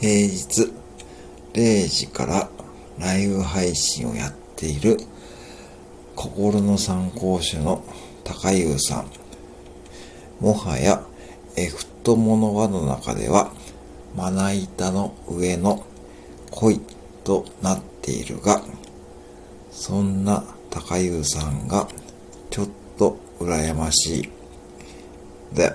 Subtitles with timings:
[0.00, 0.72] 平日
[1.52, 2.48] 0時から
[2.98, 4.96] ライブ配信をやっている
[6.16, 7.84] 心の参考書の
[8.24, 9.10] 高優さん。
[10.40, 11.04] もはや
[11.56, 13.52] エフト物場の中では
[14.16, 15.84] まな板の上の
[16.50, 16.80] 恋
[17.22, 18.62] となっているが、
[19.70, 21.86] そんな高優さんが
[22.48, 24.30] ちょっと羨ましい。
[25.54, 25.74] で、